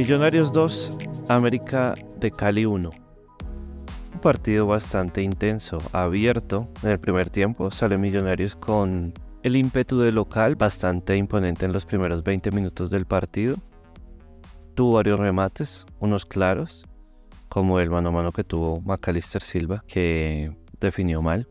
[0.00, 0.96] Millonarios 2,
[1.28, 2.90] América de Cali 1.
[4.14, 6.66] Un partido bastante intenso, abierto.
[6.82, 9.12] En el primer tiempo sale Millonarios con
[9.42, 13.58] el ímpetu de local bastante imponente en los primeros 20 minutos del partido.
[14.74, 16.86] Tuvo varios remates, unos claros,
[17.50, 21.46] como el mano a mano que tuvo Macalister Silva, que definió mal.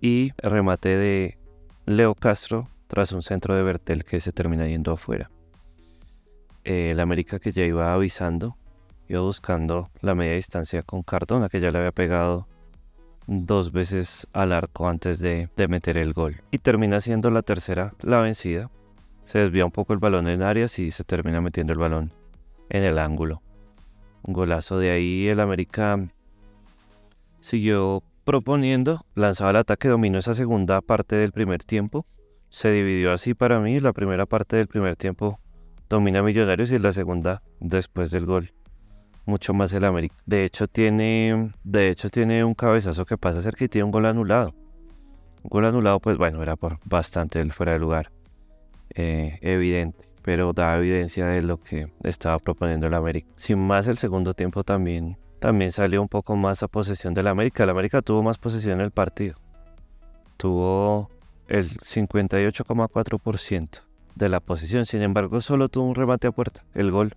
[0.00, 1.38] Y el remate de
[1.84, 5.32] Leo Castro tras un centro de Bertel que se termina yendo afuera.
[6.66, 8.56] El América que ya iba avisando,
[9.08, 12.48] iba buscando la media distancia con Cardona, que ya le había pegado
[13.28, 16.42] dos veces al arco antes de, de meter el gol.
[16.50, 18.70] Y termina siendo la tercera la vencida.
[19.24, 22.12] Se desvía un poco el balón en áreas y se termina metiendo el balón
[22.68, 23.42] en el ángulo.
[24.22, 26.08] Un golazo de ahí, el América
[27.40, 32.06] siguió proponiendo, lanzaba el ataque, dominó esa segunda parte del primer tiempo.
[32.48, 35.38] Se dividió así para mí, la primera parte del primer tiempo
[35.88, 38.52] domina Millonarios y la segunda después del gol.
[39.24, 40.14] Mucho más el América.
[40.24, 44.06] De hecho tiene, de hecho tiene un cabezazo que pasa cerca y tiene un gol
[44.06, 44.54] anulado.
[45.42, 48.12] Un gol anulado, pues bueno, era por bastante el fuera de lugar.
[48.94, 53.28] Eh, evidente pero da evidencia de lo que estaba proponiendo el América.
[53.36, 57.62] Sin más, el segundo tiempo también, también salió un poco más a posesión del América.
[57.62, 59.36] El América tuvo más posesión en el partido.
[60.36, 61.10] Tuvo
[61.46, 63.85] el 58,4%
[64.16, 64.84] de la posición.
[64.84, 67.14] Sin embargo, solo tuvo un remate a puerta, el gol,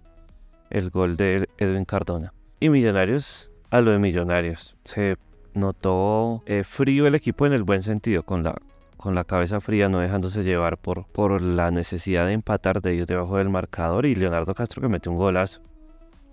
[0.69, 2.33] el gol de Edwin Cardona.
[2.59, 5.17] Y Millonarios, a lo de Millonarios, se
[5.55, 8.55] notó eh, frío el equipo en el buen sentido, con la
[8.99, 13.07] con la cabeza fría, no dejándose llevar por, por la necesidad de empatar de ellos
[13.07, 14.05] debajo del marcador.
[14.05, 15.61] Y Leonardo Castro que mete un golazo.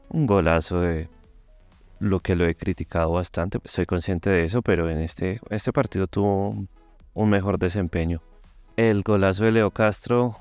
[0.08, 1.08] Un golazo de
[2.00, 3.60] lo que lo he criticado bastante.
[3.66, 6.66] Soy consciente de eso, pero en este, este partido tuvo
[7.14, 8.20] un mejor desempeño.
[8.76, 10.36] El golazo de Leo Castro,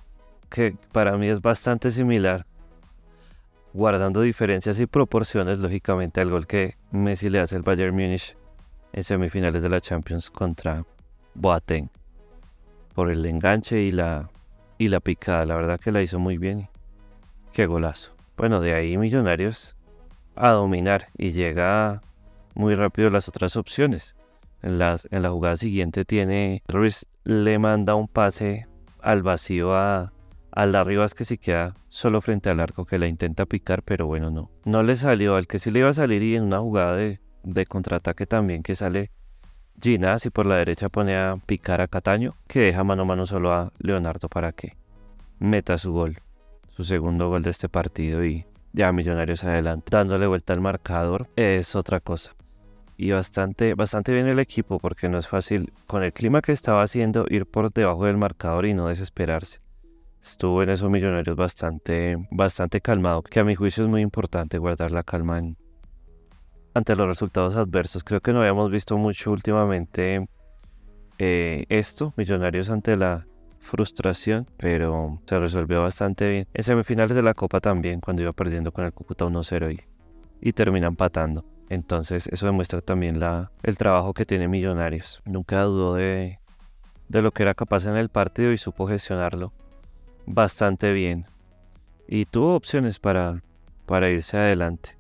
[0.56, 2.46] que para mí es bastante similar,
[3.74, 8.38] guardando diferencias y proporciones, lógicamente, al gol que Messi le hace al Bayern Múnich
[8.94, 10.86] en semifinales de la Champions contra
[11.34, 11.90] Boateng
[12.94, 14.30] por el enganche y la,
[14.78, 15.46] y la picada.
[15.46, 16.70] La verdad que la hizo muy bien.
[17.52, 18.16] Qué golazo.
[18.38, 19.76] Bueno, de ahí Millonarios
[20.38, 22.02] a dominar y llega
[22.54, 24.16] muy rápido las otras opciones.
[24.62, 28.68] En, las, en la jugada siguiente tiene Ruiz le manda un pase
[29.02, 30.14] al vacío a,
[30.56, 34.32] a Larribas que se queda solo frente al arco que la intenta picar, pero bueno,
[34.32, 34.50] no.
[34.64, 37.20] No le salió, al que sí le iba a salir y en una jugada de,
[37.44, 39.12] de contraataque también que sale
[39.82, 43.26] Ginás y por la derecha pone a picar a Cataño, que deja mano a mano
[43.26, 44.78] solo a Leonardo para que
[45.40, 46.20] meta su gol,
[46.76, 49.88] su segundo gol de este partido y ya Millonarios adelante.
[49.92, 52.34] Dándole vuelta al marcador es otra cosa.
[52.98, 56.82] Y bastante, bastante bien el equipo porque no es fácil con el clima que estaba
[56.82, 59.65] haciendo ir por debajo del marcador y no desesperarse.
[60.26, 64.90] Estuvo en esos Millonarios bastante, bastante calmado, que a mi juicio es muy importante guardar
[64.90, 65.40] la calma
[66.74, 68.04] ante los resultados adversos.
[68.04, 70.28] Creo que no habíamos visto mucho últimamente
[71.20, 73.28] eh, esto, Millonarios ante la
[73.60, 76.48] frustración, pero se resolvió bastante bien.
[76.56, 79.82] En semifinales de la Copa también, cuando iba perdiendo con el Cúcuta 1-0 y,
[80.42, 81.46] y termina empatando.
[81.70, 85.22] Entonces eso demuestra también la, el trabajo que tiene Millonarios.
[85.26, 86.40] Nunca dudó de,
[87.10, 89.54] de lo que era capaz en el partido y supo gestionarlo
[90.26, 91.26] bastante bien.
[92.08, 93.42] Y tuvo opciones para,
[93.86, 94.96] para irse adelante.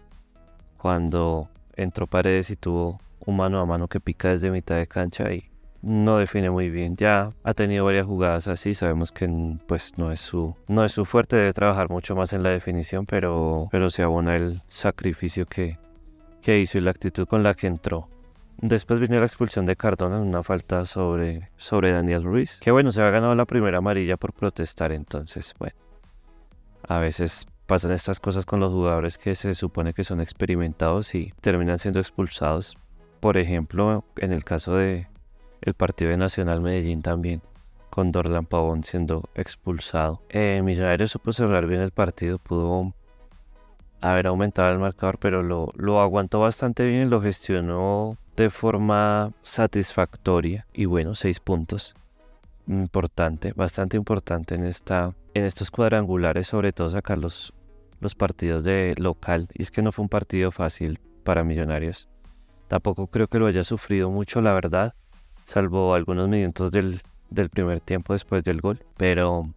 [0.77, 5.31] Cuando entró Paredes y tuvo un mano a mano que pica desde mitad de cancha
[5.33, 5.49] y
[5.81, 6.95] no define muy bien.
[6.95, 9.29] Ya ha tenido varias jugadas así, sabemos que
[9.67, 13.05] pues no es su no es su fuerte, debe trabajar mucho más en la definición,
[13.05, 15.77] pero pero se abona el sacrificio que
[16.41, 18.09] que hizo y la actitud con la que entró.
[18.57, 22.59] Después vino la expulsión de Cardona en una falta sobre, sobre Daniel Ruiz.
[22.61, 24.91] Que bueno, se ha ganado la primera amarilla por protestar.
[24.91, 25.75] Entonces, bueno,
[26.87, 31.33] a veces pasan estas cosas con los jugadores que se supone que son experimentados y
[31.41, 32.77] terminan siendo expulsados.
[33.19, 35.07] Por ejemplo, en el caso de
[35.61, 37.41] el partido de Nacional Medellín también,
[37.89, 40.21] con Dorlan Pavón siendo expulsado.
[40.29, 42.93] Eh, Millonarios supo cerrar bien el partido, pudo
[44.01, 50.65] haber aumentado el marcador, pero lo, lo aguantó bastante bien lo gestionó de forma satisfactoria.
[50.73, 51.95] Y bueno, seis puntos
[52.67, 57.53] importante, bastante importante en, esta, en estos cuadrangulares, sobre todo sacar los,
[57.99, 59.47] los partidos de local.
[59.53, 62.09] Y es que no fue un partido fácil para Millonarios.
[62.67, 64.95] Tampoco creo que lo haya sufrido mucho, la verdad,
[65.45, 68.83] salvo algunos minutos del, del primer tiempo después del gol.
[68.97, 69.47] Pero,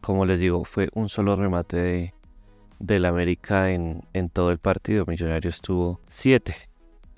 [0.00, 2.14] como les digo, fue un solo remate de,
[2.78, 5.04] del América en, en todo el partido.
[5.06, 6.56] Millonarios tuvo 7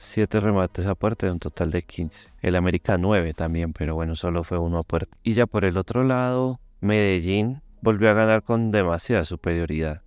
[0.01, 2.31] 7 remates a puerta de un total de 15.
[2.41, 5.17] El América 9 también, pero bueno, solo fue uno a puerta.
[5.25, 10.03] Y ya por el otro lado, Medellín volvió a ganar con demasiada superioridad.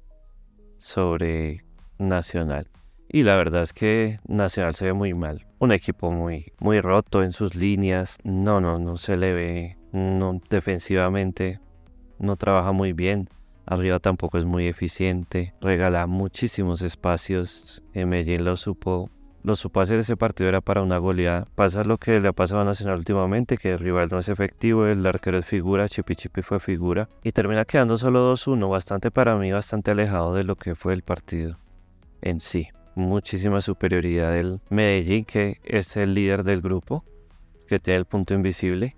[0.77, 1.65] sobre
[1.99, 2.67] Nacional.
[3.09, 5.45] Y la verdad es que Nacional se ve muy mal.
[5.59, 8.17] Un equipo muy, muy roto en sus líneas.
[8.23, 9.77] No, no, no se le ve.
[9.91, 11.59] No, defensivamente
[12.17, 13.29] no trabaja muy bien.
[13.65, 15.53] Arriba tampoco es muy eficiente.
[15.59, 17.83] Regala muchísimos espacios.
[17.93, 19.11] Medellín lo supo
[19.43, 21.47] lo supo hacer ese partido era para una goleada.
[21.55, 24.85] Pasa lo que le ha pasado a Nacional últimamente, que el rival no es efectivo,
[24.85, 27.09] el arquero es figura, Chipi Chipi fue figura.
[27.23, 31.01] Y termina quedando solo 2-1, bastante para mí, bastante alejado de lo que fue el
[31.01, 31.57] partido
[32.21, 32.69] en sí.
[32.95, 37.03] Muchísima superioridad del Medellín, que es el líder del grupo,
[37.67, 38.95] que tiene el punto invisible.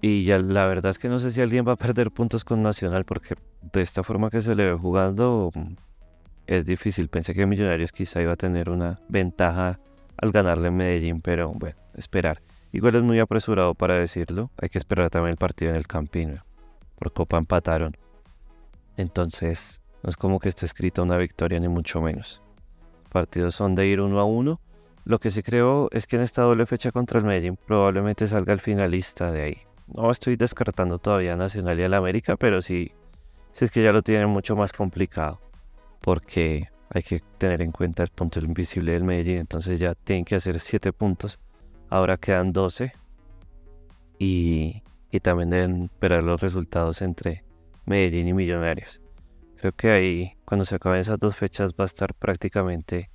[0.00, 2.62] Y ya la verdad es que no sé si alguien va a perder puntos con
[2.62, 3.36] Nacional, porque
[3.72, 5.50] de esta forma que se le ve jugando,
[6.46, 7.08] es difícil.
[7.08, 9.78] Pensé que Millonarios quizá iba a tener una ventaja
[10.16, 12.40] al ganarle en Medellín, pero bueno, esperar.
[12.72, 14.50] Igual es muy apresurado para decirlo.
[14.60, 16.44] Hay que esperar también el partido en el Campino.
[16.96, 17.96] Por Copa empataron.
[18.96, 22.42] Entonces, no es como que esté escrita una victoria, ni mucho menos.
[23.10, 24.60] Partidos son de ir uno a uno.
[25.04, 28.52] Lo que sí creo es que en esta doble fecha contra el Medellín probablemente salga
[28.52, 29.58] el finalista de ahí.
[29.86, 32.92] No estoy descartando todavía Nacional y el América, pero sí,
[33.52, 35.40] sí es que ya lo tienen mucho más complicado
[36.04, 40.34] porque hay que tener en cuenta el punto invisible del Medellín, entonces ya tienen que
[40.34, 41.38] hacer 7 puntos,
[41.88, 42.92] ahora quedan 12
[44.18, 47.42] y, y también deben esperar los resultados entre
[47.86, 49.00] Medellín y Millonarios.
[49.56, 53.10] Creo que ahí, cuando se acaben esas dos fechas, va a estar prácticamente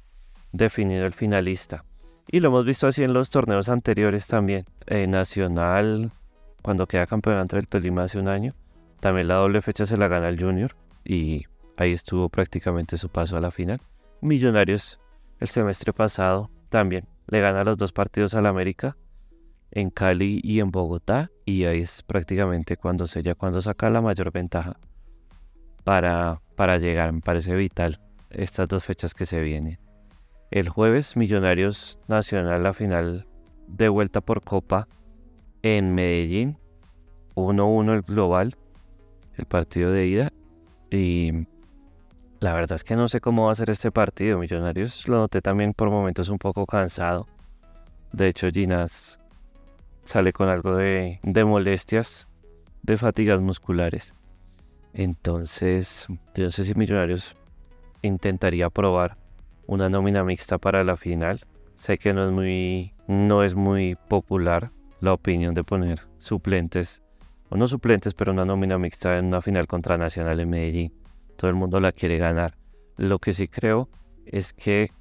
[0.51, 1.85] definido el finalista.
[2.27, 4.65] Y lo hemos visto así en los torneos anteriores también.
[4.87, 6.11] Eh, Nacional,
[6.63, 8.55] cuando queda campeón entre el Tolima hace un año,
[8.99, 10.75] también la doble fecha se la gana el Junior.
[11.05, 11.45] Y
[11.79, 13.79] Ahí estuvo prácticamente su paso a la final.
[14.19, 14.99] Millonarios
[15.39, 18.97] el semestre pasado también le gana los dos partidos al América
[19.71, 24.01] en Cali y en Bogotá y ahí es prácticamente cuando se ya cuando saca la
[24.01, 24.77] mayor ventaja
[25.85, 27.13] para, para llegar.
[27.13, 29.79] Me parece vital estas dos fechas que se vienen.
[30.51, 33.25] El jueves Millonarios Nacional la final
[33.67, 34.89] de vuelta por Copa
[35.61, 36.57] en Medellín.
[37.35, 38.57] 1-1 el global,
[39.37, 40.29] el partido de ida.
[40.91, 41.45] Y
[42.39, 44.39] la verdad es que no sé cómo va a ser este partido.
[44.39, 47.27] Millonarios lo noté también por momentos un poco cansado.
[48.13, 49.19] De hecho, Ginas
[50.03, 52.29] sale con algo de, molestias,
[52.81, 54.13] de fatigas musculares.
[54.93, 57.35] Entonces, yo no sé si Millonarios
[58.01, 59.17] intentaría probar
[59.67, 61.41] una nómina mixta para la final.
[61.75, 64.71] Sé que no es muy, no es muy popular
[65.01, 67.01] la opinión de poner suplentes,
[67.49, 70.93] o no suplentes, pero una nómina mixta en una final contra Nacional en Medellín
[71.39, 72.57] todo el mundo la quiere ganar.
[72.97, 73.87] Lo que sí creo
[74.25, 74.91] es que,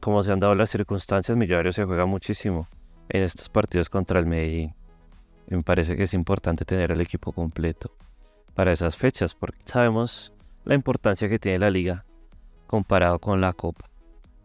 [0.00, 2.68] como se han dado las circunstancias, Millonarios se juega muchísimo
[3.08, 4.74] en estos partidos contra el Medellín.
[5.48, 7.92] me parece que es importante tener el equipo completo
[8.54, 10.32] para esas fechas, porque sabemos
[10.64, 12.04] la importancia que tiene la liga
[12.66, 13.88] comparado con la Copa.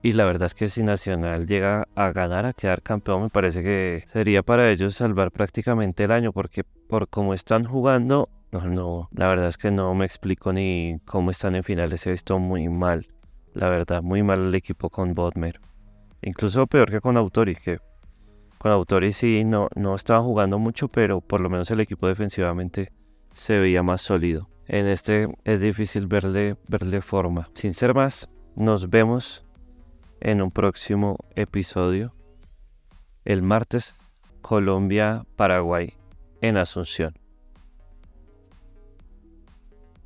[0.04, 3.64] Y la verdad es que si Nacional llega a ganar, a quedar campeón, me parece
[3.64, 9.10] que sería para ellos salvar prácticamente el año, porque por cómo están jugando, no, no,
[9.14, 12.06] la verdad es que no me explico ni cómo están en finales.
[12.06, 13.08] He visto muy mal,
[13.54, 15.62] la verdad, muy mal el equipo con Bodmer.
[16.22, 17.80] Incluso peor que con Autori, que
[18.58, 22.92] con Autori sí no, no estaba jugando mucho, pero por lo menos el equipo defensivamente
[23.34, 24.50] se veía más sólido.
[24.68, 27.50] En este es difícil verle, verle forma.
[27.54, 29.46] Sin ser más, nos vemos
[30.20, 32.14] en un próximo episodio.
[33.26, 33.96] El martes,
[34.42, 35.96] Colombia-Paraguay
[36.42, 37.21] en Asunción.